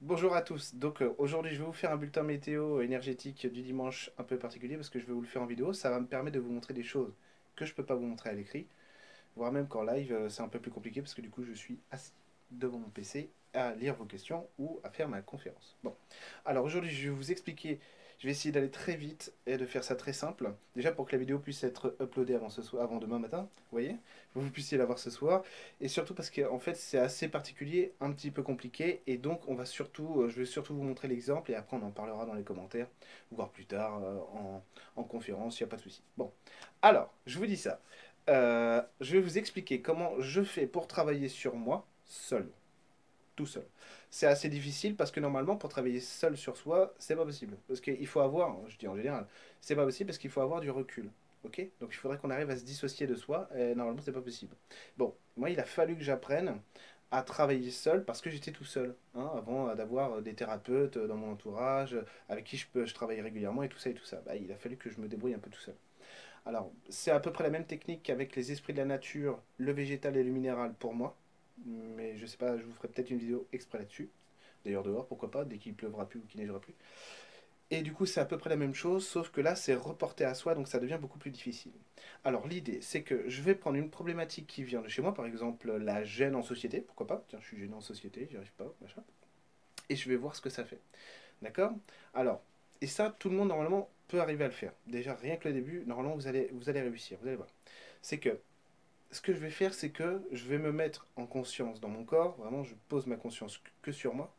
Bonjour 0.00 0.36
à 0.36 0.42
tous. 0.42 0.76
Donc 0.76 1.02
euh, 1.02 1.12
aujourd'hui, 1.18 1.52
je 1.52 1.58
vais 1.58 1.64
vous 1.64 1.72
faire 1.72 1.90
un 1.90 1.96
bulletin 1.96 2.22
météo 2.22 2.80
énergétique 2.82 3.48
du 3.52 3.62
dimanche 3.62 4.12
un 4.16 4.22
peu 4.22 4.38
particulier 4.38 4.76
parce 4.76 4.90
que 4.90 5.00
je 5.00 5.06
vais 5.06 5.12
vous 5.12 5.20
le 5.20 5.26
faire 5.26 5.42
en 5.42 5.46
vidéo. 5.46 5.72
Ça 5.72 5.90
va 5.90 5.98
me 5.98 6.06
permettre 6.06 6.36
de 6.36 6.40
vous 6.40 6.52
montrer 6.52 6.72
des 6.72 6.84
choses 6.84 7.12
que 7.56 7.64
je 7.64 7.74
peux 7.74 7.84
pas 7.84 7.96
vous 7.96 8.06
montrer 8.06 8.30
à 8.30 8.32
l'écrit, 8.32 8.68
voire 9.34 9.50
même 9.50 9.66
qu'en 9.66 9.82
live, 9.82 10.12
euh, 10.12 10.28
c'est 10.28 10.42
un 10.42 10.46
peu 10.46 10.60
plus 10.60 10.70
compliqué 10.70 11.00
parce 11.02 11.14
que 11.14 11.20
du 11.20 11.30
coup, 11.30 11.42
je 11.42 11.52
suis 11.52 11.80
assis 11.90 12.12
devant 12.52 12.78
mon 12.78 12.90
PC 12.90 13.28
à 13.54 13.74
lire 13.74 13.96
vos 13.96 14.04
questions 14.04 14.46
ou 14.60 14.78
à 14.84 14.90
faire 14.90 15.08
ma 15.08 15.20
conférence. 15.20 15.76
Bon, 15.82 15.96
alors 16.44 16.64
aujourd'hui, 16.64 16.90
je 16.90 17.08
vais 17.08 17.14
vous 17.16 17.32
expliquer 17.32 17.80
je 18.18 18.26
vais 18.26 18.32
essayer 18.32 18.50
d'aller 18.50 18.70
très 18.70 18.96
vite 18.96 19.32
et 19.46 19.56
de 19.56 19.64
faire 19.64 19.84
ça 19.84 19.94
très 19.94 20.12
simple. 20.12 20.52
Déjà 20.74 20.90
pour 20.90 21.06
que 21.06 21.12
la 21.12 21.18
vidéo 21.18 21.38
puisse 21.38 21.62
être 21.62 21.96
uploadée 22.00 22.34
avant, 22.34 22.50
ce 22.50 22.62
soir, 22.62 22.82
avant 22.82 22.98
demain 22.98 23.20
matin, 23.20 23.48
vous 23.56 23.66
voyez 23.70 23.96
Vous 24.34 24.50
puissiez 24.50 24.76
la 24.76 24.86
voir 24.86 24.98
ce 24.98 25.08
soir. 25.10 25.44
Et 25.80 25.86
surtout 25.86 26.14
parce 26.14 26.30
qu'en 26.30 26.58
fait 26.58 26.74
c'est 26.74 26.98
assez 26.98 27.28
particulier, 27.28 27.94
un 28.00 28.10
petit 28.12 28.32
peu 28.32 28.42
compliqué. 28.42 29.02
Et 29.06 29.18
donc 29.18 29.42
on 29.46 29.54
va 29.54 29.64
surtout, 29.64 30.22
euh, 30.22 30.28
je 30.28 30.40
vais 30.40 30.46
surtout 30.46 30.74
vous 30.74 30.82
montrer 30.82 31.06
l'exemple 31.06 31.52
et 31.52 31.54
après 31.54 31.76
on 31.76 31.82
en 31.82 31.90
parlera 31.90 32.26
dans 32.26 32.34
les 32.34 32.42
commentaires, 32.42 32.88
voire 33.30 33.50
plus 33.50 33.66
tard 33.66 34.02
euh, 34.02 34.18
en, 34.96 35.04
conférence, 35.04 35.58
il 35.58 35.62
n'y 35.62 35.68
a 35.68 35.70
pas 35.70 35.76
de 35.76 35.82
souci. 35.82 36.02
Bon, 36.16 36.32
alors 36.82 37.14
je 37.26 37.38
vous 37.38 37.46
dis 37.46 37.56
ça. 37.56 37.80
Euh, 38.28 38.82
je 39.00 39.16
vais 39.16 39.22
vous 39.22 39.38
expliquer 39.38 39.80
comment 39.80 40.20
je 40.20 40.42
fais 40.42 40.66
pour 40.66 40.88
travailler 40.88 41.28
sur 41.28 41.54
moi 41.54 41.86
seul 42.04 42.50
tout 43.38 43.46
seul. 43.46 43.64
C'est 44.10 44.26
assez 44.26 44.48
difficile 44.48 44.96
parce 44.96 45.12
que 45.12 45.20
normalement, 45.20 45.56
pour 45.56 45.70
travailler 45.70 46.00
seul 46.00 46.36
sur 46.36 46.56
soi, 46.56 46.92
c'est 46.98 47.14
pas 47.14 47.24
possible. 47.24 47.56
Parce 47.68 47.80
qu'il 47.80 48.06
faut 48.08 48.18
avoir, 48.20 48.58
je 48.68 48.76
dis 48.76 48.88
en 48.88 48.96
général, 48.96 49.28
c'est 49.60 49.76
pas 49.76 49.84
possible 49.84 50.08
parce 50.08 50.18
qu'il 50.18 50.30
faut 50.30 50.40
avoir 50.40 50.60
du 50.60 50.70
recul. 50.70 51.08
Ok? 51.44 51.64
Donc 51.80 51.90
il 51.92 51.96
faudrait 51.96 52.18
qu'on 52.18 52.30
arrive 52.30 52.50
à 52.50 52.56
se 52.56 52.64
dissocier 52.64 53.06
de 53.06 53.14
soi, 53.14 53.48
et 53.56 53.76
normalement, 53.76 54.02
c'est 54.04 54.12
pas 54.12 54.20
possible. 54.20 54.56
Bon, 54.96 55.14
moi, 55.36 55.50
il 55.50 55.60
a 55.60 55.64
fallu 55.64 55.94
que 55.96 56.02
j'apprenne 56.02 56.60
à 57.12 57.22
travailler 57.22 57.70
seul 57.70 58.04
parce 58.04 58.20
que 58.20 58.28
j'étais 58.28 58.50
tout 58.50 58.64
seul, 58.64 58.96
hein, 59.14 59.30
avant 59.36 59.72
d'avoir 59.76 60.20
des 60.20 60.34
thérapeutes 60.34 60.98
dans 60.98 61.16
mon 61.16 61.30
entourage, 61.32 61.96
avec 62.28 62.44
qui 62.44 62.56
je, 62.56 62.66
peux, 62.66 62.86
je 62.86 62.94
travaille 62.94 63.20
régulièrement 63.20 63.62
et 63.62 63.68
tout 63.68 63.78
ça 63.78 63.90
et 63.90 63.94
tout 63.94 64.04
ça. 64.04 64.20
Bah, 64.26 64.34
il 64.34 64.50
a 64.50 64.56
fallu 64.56 64.76
que 64.76 64.90
je 64.90 65.00
me 65.00 65.06
débrouille 65.06 65.34
un 65.34 65.38
peu 65.38 65.50
tout 65.50 65.60
seul. 65.60 65.76
Alors, 66.44 66.72
c'est 66.88 67.12
à 67.12 67.20
peu 67.20 67.30
près 67.32 67.44
la 67.44 67.50
même 67.50 67.66
technique 67.66 68.02
qu'avec 68.02 68.34
les 68.34 68.50
esprits 68.50 68.72
de 68.72 68.78
la 68.78 68.84
nature, 68.84 69.40
le 69.58 69.72
végétal 69.72 70.16
et 70.16 70.24
le 70.24 70.32
minéral 70.32 70.74
pour 70.74 70.92
moi 70.92 71.16
mais 71.66 72.16
je 72.16 72.26
sais 72.26 72.36
pas, 72.36 72.56
je 72.56 72.62
vous 72.62 72.72
ferai 72.72 72.88
peut-être 72.88 73.10
une 73.10 73.18
vidéo 73.18 73.46
exprès 73.52 73.78
là-dessus. 73.78 74.10
D'ailleurs 74.64 74.82
dehors, 74.82 75.06
pourquoi 75.06 75.30
pas, 75.30 75.44
dès 75.44 75.58
qu'il 75.58 75.74
pleuvra 75.74 76.08
plus 76.08 76.20
ou 76.20 76.24
qu'il 76.24 76.40
neigera 76.40 76.60
plus. 76.60 76.74
Et 77.70 77.82
du 77.82 77.92
coup, 77.92 78.06
c'est 78.06 78.20
à 78.20 78.24
peu 78.24 78.38
près 78.38 78.48
la 78.48 78.56
même 78.56 78.74
chose, 78.74 79.06
sauf 79.06 79.30
que 79.30 79.42
là, 79.42 79.54
c'est 79.54 79.74
reporté 79.74 80.24
à 80.24 80.32
soi, 80.34 80.54
donc 80.54 80.68
ça 80.68 80.78
devient 80.78 80.98
beaucoup 80.98 81.18
plus 81.18 81.30
difficile. 81.30 81.72
Alors, 82.24 82.48
l'idée, 82.48 82.80
c'est 82.80 83.02
que 83.02 83.28
je 83.28 83.42
vais 83.42 83.54
prendre 83.54 83.76
une 83.76 83.90
problématique 83.90 84.46
qui 84.46 84.62
vient 84.62 84.80
de 84.80 84.88
chez 84.88 85.02
moi, 85.02 85.12
par 85.12 85.26
exemple 85.26 85.70
la 85.76 86.02
gêne 86.02 86.34
en 86.34 86.42
société, 86.42 86.80
pourquoi 86.80 87.06
pas, 87.06 87.24
tiens, 87.28 87.38
je 87.42 87.46
suis 87.46 87.58
gêné 87.58 87.74
en 87.74 87.82
société, 87.82 88.26
j'y 88.30 88.36
arrive 88.38 88.52
pas, 88.52 88.72
machin, 88.80 89.02
et 89.90 89.96
je 89.96 90.08
vais 90.08 90.16
voir 90.16 90.34
ce 90.34 90.40
que 90.40 90.48
ça 90.48 90.64
fait. 90.64 90.80
D'accord? 91.42 91.72
Alors, 92.14 92.42
et 92.80 92.86
ça, 92.86 93.14
tout 93.18 93.28
le 93.28 93.36
monde, 93.36 93.48
normalement, 93.48 93.90
peut 94.08 94.20
arriver 94.20 94.44
à 94.44 94.48
le 94.48 94.54
faire. 94.54 94.72
Déjà, 94.86 95.14
rien 95.14 95.36
que 95.36 95.48
le 95.48 95.54
début, 95.54 95.84
normalement, 95.86 96.14
vous 96.14 96.26
allez, 96.26 96.48
vous 96.52 96.70
allez 96.70 96.80
réussir, 96.80 97.18
vous 97.20 97.28
allez 97.28 97.36
voir. 97.36 97.48
C'est 98.00 98.18
que 98.18 98.38
ce 99.10 99.20
que 99.20 99.32
je 99.32 99.38
vais 99.38 99.50
faire, 99.50 99.74
c'est 99.74 99.90
que 99.90 100.22
je 100.32 100.44
vais 100.46 100.58
me 100.58 100.72
mettre 100.72 101.06
en 101.16 101.26
conscience 101.26 101.80
dans 101.80 101.88
mon 101.88 102.04
corps. 102.04 102.36
Vraiment, 102.36 102.62
je 102.62 102.74
pose 102.88 103.06
ma 103.06 103.16
conscience 103.16 103.60
que 103.82 103.92
sur 103.92 104.14
moi. 104.14 104.34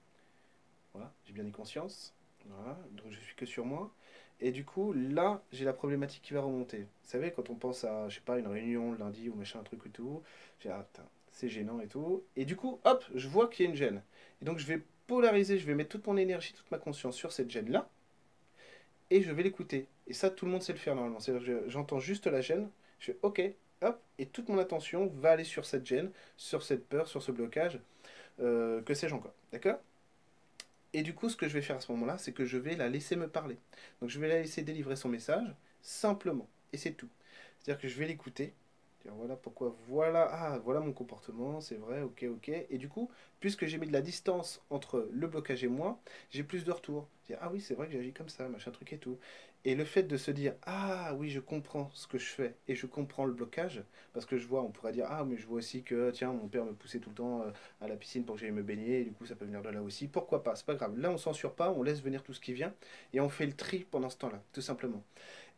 Voilà, 0.93 1.11
j'ai 1.25 1.33
bien 1.33 1.43
dit 1.43 1.51
conscience. 1.51 2.13
Voilà, 2.45 2.77
donc 2.91 3.11
je 3.11 3.19
suis 3.19 3.35
que 3.35 3.45
sur 3.45 3.65
moi. 3.65 3.91
Et 4.41 4.51
du 4.51 4.63
coup, 4.63 4.93
là, 4.93 5.41
j'ai 5.51 5.65
la 5.65 5.73
problématique 5.73 6.21
qui 6.21 6.33
va 6.33 6.41
remonter. 6.41 6.79
Vous 6.79 7.09
savez, 7.09 7.31
quand 7.31 7.49
on 7.49 7.55
pense 7.55 7.83
à, 7.83 8.07
je 8.09 8.15
sais 8.15 8.21
pas, 8.21 8.39
une 8.39 8.47
réunion 8.47 8.93
lundi 8.93 9.29
ou 9.29 9.35
machin, 9.35 9.59
un 9.59 9.63
truc 9.63 9.85
ou 9.85 9.89
tout, 9.89 10.23
j'ai 10.59 10.69
ah, 10.69 10.87
c'est 11.31 11.49
gênant 11.49 11.81
et 11.81 11.87
tout. 11.87 12.23
Et 12.35 12.45
du 12.45 12.55
coup, 12.55 12.79
hop, 12.85 13.03
je 13.15 13.27
vois 13.27 13.49
qu'il 13.49 13.65
y 13.65 13.67
a 13.67 13.71
une 13.71 13.77
gêne. 13.77 14.01
Et 14.41 14.45
donc, 14.45 14.59
je 14.59 14.65
vais 14.65 14.81
polariser, 15.07 15.57
je 15.57 15.65
vais 15.65 15.75
mettre 15.75 15.89
toute 15.89 16.07
mon 16.07 16.15
énergie, 16.15 16.53
toute 16.53 16.69
ma 16.71 16.77
conscience 16.77 17.15
sur 17.15 17.31
cette 17.31 17.49
gêne-là. 17.49 17.89
Et 19.09 19.21
je 19.21 19.31
vais 19.31 19.43
l'écouter. 19.43 19.87
Et 20.07 20.13
ça, 20.13 20.29
tout 20.29 20.45
le 20.45 20.51
monde 20.51 20.61
sait 20.63 20.73
le 20.73 20.79
faire 20.79 20.95
normalement. 20.95 21.19
C'est-à-dire, 21.19 21.61
j'entends 21.67 21.99
juste 21.99 22.27
la 22.27 22.41
gêne. 22.41 22.69
Je 22.99 23.11
fais 23.11 23.17
OK, 23.23 23.41
hop, 23.81 24.01
et 24.17 24.25
toute 24.25 24.49
mon 24.49 24.59
attention 24.59 25.07
va 25.07 25.31
aller 25.31 25.43
sur 25.43 25.65
cette 25.65 25.85
gêne, 25.85 26.11
sur 26.37 26.63
cette 26.63 26.87
peur, 26.87 27.07
sur 27.07 27.21
ce 27.21 27.31
blocage, 27.31 27.79
euh, 28.39 28.81
que 28.81 28.93
sais-je 28.93 29.15
encore. 29.15 29.33
D'accord? 29.51 29.79
Et 30.93 31.03
du 31.03 31.13
coup, 31.13 31.29
ce 31.29 31.35
que 31.35 31.47
je 31.47 31.53
vais 31.53 31.61
faire 31.61 31.77
à 31.77 31.81
ce 31.81 31.91
moment-là, 31.91 32.17
c'est 32.17 32.31
que 32.31 32.45
je 32.45 32.57
vais 32.57 32.75
la 32.75 32.89
laisser 32.89 33.15
me 33.15 33.27
parler. 33.27 33.57
Donc 34.01 34.09
je 34.09 34.19
vais 34.19 34.27
la 34.27 34.41
laisser 34.41 34.63
délivrer 34.63 34.95
son 34.95 35.09
message, 35.09 35.47
simplement. 35.81 36.47
Et 36.73 36.77
c'est 36.77 36.91
tout. 36.91 37.09
C'est-à-dire 37.59 37.81
que 37.81 37.87
je 37.87 37.99
vais 37.99 38.07
l'écouter, 38.07 38.53
voilà 39.05 39.35
pourquoi, 39.35 39.75
voilà, 39.87 40.27
ah, 40.31 40.59
voilà 40.59 40.79
mon 40.81 40.91
comportement, 40.93 41.61
c'est 41.61 41.75
vrai, 41.75 42.01
ok, 42.01 42.25
ok. 42.29 42.49
Et 42.69 42.77
du 42.77 42.89
coup, 42.89 43.09
puisque 43.39 43.65
j'ai 43.65 43.77
mis 43.77 43.87
de 43.87 43.93
la 43.93 44.01
distance 44.01 44.61
entre 44.69 45.07
le 45.11 45.27
blocage 45.27 45.63
et 45.63 45.67
moi, 45.67 45.99
j'ai 46.31 46.43
plus 46.43 46.63
de 46.65 46.71
retour. 46.71 47.07
ah 47.41 47.49
oui, 47.51 47.61
c'est 47.61 47.73
vrai 47.75 47.87
que 47.87 47.93
j'agis 47.93 48.13
comme 48.13 48.29
ça, 48.29 48.47
machin 48.49 48.71
truc 48.71 48.91
et 48.93 48.97
tout. 48.97 49.17
Et 49.65 49.75
le 49.75 49.83
fait 49.85 50.03
de 50.03 50.15
se 50.17 50.31
dire, 50.31 50.53
ah 50.65 51.13
oui, 51.17 51.29
je 51.29 51.39
comprends 51.39 51.89
ce 51.93 52.07
que 52.07 52.17
je 52.17 52.27
fais 52.27 52.55
et 52.67 52.75
je 52.75 52.85
comprends 52.85 53.25
le 53.25 53.33
blocage, 53.33 53.83
parce 54.13 54.25
que 54.25 54.37
je 54.37 54.47
vois, 54.47 54.61
on 54.63 54.71
pourrait 54.71 54.93
dire, 54.93 55.05
ah 55.09 55.25
mais 55.25 55.37
je 55.37 55.45
vois 55.47 55.57
aussi 55.57 55.83
que, 55.83 56.11
tiens, 56.11 56.31
mon 56.31 56.47
père 56.47 56.65
me 56.65 56.73
poussait 56.73 56.99
tout 56.99 57.09
le 57.09 57.15
temps 57.15 57.41
euh, 57.41 57.51
à 57.81 57.87
la 57.87 57.95
piscine 57.97 58.23
pour 58.25 58.35
que 58.35 58.41
j'aille 58.41 58.51
me 58.51 58.63
baigner, 58.63 59.01
et 59.01 59.03
du 59.05 59.11
coup 59.11 59.25
ça 59.25 59.35
peut 59.35 59.45
venir 59.45 59.61
de 59.61 59.69
là 59.69 59.81
aussi. 59.81 60.07
Pourquoi 60.07 60.43
pas, 60.43 60.55
c'est 60.55 60.65
pas 60.65 60.75
grave. 60.75 60.97
Là, 60.97 61.11
on 61.11 61.17
censure 61.17 61.53
pas, 61.55 61.71
on 61.71 61.83
laisse 61.83 62.01
venir 62.01 62.23
tout 62.23 62.33
ce 62.33 62.39
qui 62.39 62.53
vient, 62.53 62.73
et 63.13 63.19
on 63.21 63.29
fait 63.29 63.45
le 63.45 63.53
tri 63.53 63.85
pendant 63.89 64.09
ce 64.09 64.17
temps-là, 64.17 64.41
tout 64.53 64.61
simplement. 64.61 65.03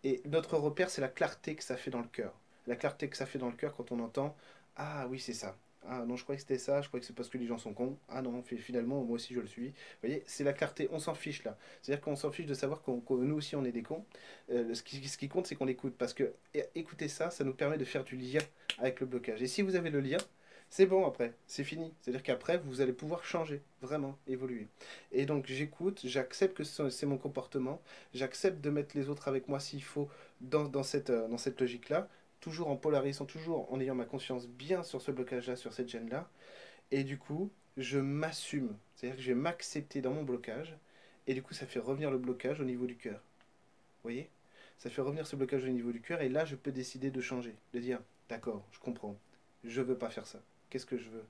Et 0.04 0.22
notre 0.26 0.58
repère, 0.58 0.90
c'est 0.90 1.02
la 1.02 1.08
clarté 1.10 1.56
que 1.56 1.64
ça 1.64 1.78
fait 1.78 1.92
dans 1.92 2.02
le 2.02 2.08
cœur 2.08 2.34
la 2.68 2.76
clarté 2.76 3.10
que 3.10 3.18
ça 3.18 3.26
fait 3.26 3.40
dans 3.40 3.50
le 3.50 3.56
cœur 3.56 3.76
quand 3.76 3.92
on 3.92 4.00
entend 4.00 4.36
Ah 4.76 5.08
oui, 5.10 5.20
c'est 5.20 5.34
ça. 5.34 5.56
Ah 5.88 6.06
non, 6.06 6.16
je 6.16 6.24
croyais 6.24 6.38
que 6.38 6.44
c'était 6.44 6.60
ça, 6.60 6.82
je 6.82 6.88
croyais 6.88 7.02
que 7.02 7.08
c'est 7.08 7.16
parce 7.16 7.30
que 7.30 7.40
les 7.40 7.48
gens 7.48 7.58
sont 7.58 7.74
cons. 7.74 7.98
Ah 8.08 8.22
non, 8.22 8.44
finalement, 8.44 9.04
moi 9.04 9.16
aussi 9.16 9.34
je 9.34 9.40
le 9.40 9.48
suis. 9.48 9.70
Vous 9.70 9.74
voyez, 10.04 10.24
c'est 10.28 10.44
la 10.44 10.54
clarté, 10.54 10.88
on 10.92 11.00
s'en 11.00 11.16
fiche 11.16 11.44
là. 11.44 11.58
C'est-à-dire 11.82 12.04
qu'on 12.04 12.16
s'en 12.16 12.32
fiche 12.32 12.46
de 12.46 12.54
savoir 12.54 12.84
que 12.84 12.92
nous 12.92 13.36
aussi 13.36 13.56
on 13.56 13.66
est 13.66 13.72
des 13.72 13.82
cons. 13.82 14.06
Euh, 14.52 14.76
ce, 14.76 14.84
qui, 14.84 15.28
compte, 15.28 15.48
c'est 15.48 15.56
qu'on 15.56 15.68
écoute. 15.68 15.96
Parce 15.98 16.14
que 16.14 16.34
écouter 16.76 17.08
ça, 17.08 17.32
ça 17.32 17.44
nous 17.44 17.54
permet 17.54 17.78
de 17.78 17.86
faire 17.86 18.04
du 18.04 18.16
lien 18.16 18.42
avec 18.78 19.00
le 19.00 19.08
blocage. 19.08 19.42
Et 19.42 19.48
si 19.48 19.64
vous 19.64 19.76
avez 19.76 19.90
le 19.90 20.02
lien, 20.02 20.20
c'est 20.70 20.86
bon 20.86 21.06
après, 21.06 21.34
c'est 21.48 21.64
fini. 21.64 21.92
C'est-à-dire 22.02 22.24
qu'après, 22.24 22.60
vous 22.60 22.80
allez 22.80 22.94
pouvoir 22.94 23.26
changer, 23.26 23.62
vraiment, 23.82 24.18
évoluer. 24.28 24.68
Et 25.12 25.26
donc 25.26 25.48
j'écoute, 25.48 26.02
j'accepte 26.04 26.56
que 26.56 26.64
c'est 26.64 27.06
mon 27.08 27.18
comportement, 27.18 27.82
j'accepte 28.14 28.62
de 28.62 28.70
mettre 28.70 28.96
les 28.96 29.10
autres 29.10 29.28
avec 29.28 29.48
moi 29.48 29.60
s'il 29.60 29.84
faut 29.84 30.10
dans 30.40 30.84
cette, 30.84 31.10
euh, 31.10 31.28
dans 31.28 31.38
cette 31.38 31.60
logique-là 31.60 32.08
toujours 32.42 32.70
en 32.70 32.76
polarisant, 32.76 33.26
toujours 33.26 33.72
en 33.72 33.80
ayant 33.80 33.96
ma 33.96 34.06
conscience 34.06 34.48
bien 34.48 34.84
sur 34.84 35.02
ce 35.02 35.12
blocage-là, 35.12 35.56
sur 35.56 35.74
cette 35.74 35.88
gêne-là. 35.88 36.30
Et 36.92 37.04
du 37.04 37.18
coup, 37.18 37.52
je 37.78 38.00
m'assume. 38.00 38.76
C'est-à-dire 38.96 39.16
que 39.16 39.22
je 39.24 39.28
vais 39.30 39.40
m'accepter 39.40 40.02
dans 40.02 40.12
mon 40.12 40.24
blocage. 40.24 40.76
Et 41.28 41.34
du 41.34 41.42
coup, 41.44 41.54
ça 41.54 41.66
fait 41.66 41.80
revenir 41.80 42.12
le 42.12 42.18
blocage 42.18 42.60
au 42.60 42.66
niveau 42.66 42.88
du 42.88 42.98
cœur. 42.98 43.20
Vous 43.20 44.10
voyez? 44.10 44.30
Ça 44.78 44.90
fait 44.90 45.02
revenir 45.02 45.28
ce 45.28 45.36
blocage 45.36 45.64
au 45.64 45.70
niveau 45.70 45.92
du 45.92 46.02
cœur. 46.02 46.22
Et 46.22 46.30
là, 46.30 46.44
je 46.44 46.56
peux 46.56 46.72
décider 46.72 47.12
de 47.12 47.22
changer. 47.22 47.56
De 47.74 47.80
dire, 47.80 48.00
d'accord, 48.28 48.66
je 48.72 48.80
comprends. 48.80 49.16
Je 49.64 49.82
veux 49.82 49.98
pas 49.98 50.10
faire 50.10 50.26
ça. 50.26 50.42
Qu'est-ce 50.70 50.88
que 50.88 50.98
je 50.98 51.10
veux? 51.10 51.26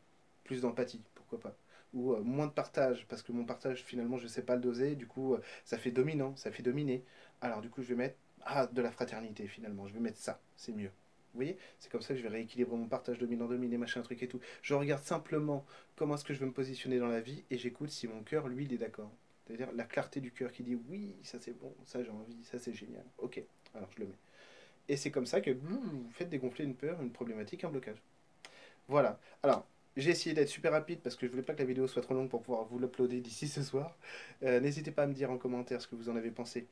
Plus 0.45 0.61
d'empathie, 0.61 1.01
pourquoi 1.16 1.39
pas? 1.39 1.55
Ou 1.93 2.13
euh, 2.13 2.22
moins 2.22 2.47
de 2.47 2.53
partage, 2.53 3.05
parce 3.09 3.22
que 3.22 3.33
mon 3.33 3.43
partage, 3.43 3.83
finalement, 3.83 4.17
je 4.17 4.23
ne 4.23 4.29
sais 4.29 4.43
pas 4.43 4.55
le 4.55 4.61
doser, 4.61 4.95
du 4.95 5.07
coup, 5.07 5.33
euh, 5.33 5.41
ça 5.66 5.78
fait 5.78 5.91
dominant, 5.91 6.33
ça 6.38 6.51
fait 6.51 6.63
dominer. 6.63 7.03
Alors, 7.41 7.61
du 7.61 7.69
coup, 7.69 7.81
je 7.81 7.89
vais 7.89 7.95
mettre 7.95 8.16
ah, 8.45 8.67
de 8.67 8.81
la 8.81 8.91
fraternité, 8.91 9.47
finalement, 9.47 9.88
je 9.88 9.93
vais 9.93 9.99
mettre 9.99 10.19
ça, 10.19 10.39
c'est 10.55 10.72
mieux. 10.72 10.91
Vous 11.34 11.38
voyez 11.38 11.58
C'est 11.80 11.92
comme 11.92 12.02
ça 12.02 12.14
que 12.14 12.19
je 12.19 12.24
vais 12.24 12.30
rééquilibrer 12.30 12.75
mon 12.75 12.88
partage 12.88 13.18
dominant-dominé, 13.18 13.78
machin, 13.78 14.02
truc 14.02 14.22
et 14.24 14.28
tout. 14.28 14.40
Je 14.62 14.74
regarde 14.74 15.03
simplement 15.03 15.66
comment 15.96 16.16
est-ce 16.16 16.25
que 16.25 16.34
je 16.34 16.40
veux 16.40 16.46
me 16.46 16.52
positionner 16.52 17.00
dans 17.00 17.08
la 17.08 17.22
vie 17.22 17.44
et 17.50 17.58
j'écoute 17.58 17.90
si 17.90 18.08
mon 18.08 18.22
cœur, 18.24 18.47
lui, 18.47 18.66
il 18.66 18.74
est 18.74 18.78
d'accord. 18.78 19.12
C'est-à-dire 19.46 19.72
la 19.74 19.84
clarté 19.84 20.20
du 20.20 20.31
cœur 20.31 20.52
qui 20.52 20.64
dit 20.64 20.78
oui, 20.90 21.16
ça 21.24 21.40
c'est 21.40 21.58
bon, 21.58 21.74
ça 21.86 22.03
j'ai 22.03 22.12
envie, 22.12 22.44
ça 22.44 22.59
c'est 22.59 22.74
génial. 22.74 23.03
Ok, 23.18 23.41
alors 23.75 23.90
je 23.96 24.02
le 24.02 24.08
mets. 24.08 24.18
Et 24.88 24.97
c'est 24.97 25.12
comme 25.12 25.25
ça 25.25 25.41
que 25.41 25.52
vous 25.52 26.09
faites 26.12 26.30
dégonfler 26.30 26.66
une 26.66 26.75
peur, 26.75 27.02
une 27.02 27.12
problématique, 27.12 27.64
un 27.64 27.70
blocage. 27.70 28.02
Voilà. 28.88 29.20
Alors, 29.44 29.66
j'ai 29.97 30.12
essayé 30.12 30.34
d'être 30.34 30.50
super 30.50 30.72
rapide 30.72 31.00
parce 31.02 31.16
que 31.16 31.25
je 31.25 31.31
voulais 31.31 31.44
pas 31.44 31.53
que 31.53 31.59
la 31.59 31.66
vidéo 31.66 31.88
soit 31.88 32.02
trop 32.02 32.14
longue 32.14 32.30
pour 32.30 32.41
pouvoir 32.41 32.66
vous 32.66 32.80
l'uploader 32.80 33.20
d'ici 33.20 33.47
ce 33.47 33.62
soir. 33.64 33.97
Euh, 34.44 34.59
n'hésitez 34.59 34.91
pas 34.91 35.03
à 35.03 35.08
me 35.08 35.14
dire 35.14 35.32
en 35.32 35.38
commentaire 35.38 35.82
ce 35.82 35.88
que 35.88 35.96
vous 35.96 36.09
en 36.09 36.16
avez 36.16 36.32
pensé. 36.32 36.67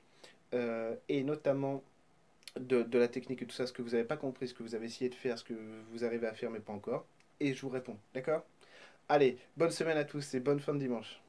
Euh, 0.54 0.96
et 1.10 1.24
notamment 1.24 1.84
de, 2.60 2.98
la 2.98 3.08
technique 3.08 3.42
et 3.42 3.46
tout 3.46 3.56
ça, 3.56 3.68
ce 3.68 3.74
que 3.74 3.82
vous 3.82 3.92
n'avez 3.92 4.04
pas 4.04 4.18
compris, 4.18 4.48
ce 4.48 4.54
que 4.54 4.64
vous 4.64 4.76
avez 4.76 4.88
essayé 4.88 5.10
de 5.10 5.16
faire, 5.16 5.38
ce 5.38 5.44
que 5.44 5.54
vous 5.92 6.04
arrivez 6.04 6.28
à 6.28 6.34
faire 6.34 6.52
mais 6.52 6.60
pas 6.60 6.74
encore. 6.74 7.06
Et 7.40 7.54
je 7.54 7.62
vous 7.62 7.70
réponds, 7.70 7.98
d'accord? 8.14 8.46
Allez, 9.08 9.38
bonne 9.58 9.72
semaine 9.72 9.98
à 9.98 10.04
tous 10.04 10.34
et 10.34 10.40
bonne 10.40 10.60
fin 10.60 10.74
de 10.74 10.80
dimanche. 10.80 11.22